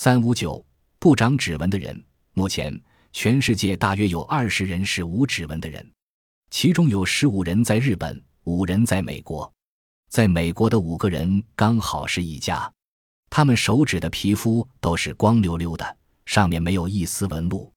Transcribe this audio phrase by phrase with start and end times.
[0.00, 0.64] 三五九
[1.00, 2.72] 不长指纹的人目前
[3.12, 5.84] 全世界大约有二十人是无指纹的人
[6.50, 9.52] 其中有十五人在日本五人在美国。
[10.08, 12.72] 在美国的五个人刚好是一家
[13.28, 17.72] 他们手指的皮肤都是光溜溜的上面没有一丝纹路